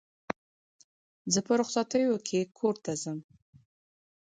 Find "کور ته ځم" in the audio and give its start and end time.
2.57-3.19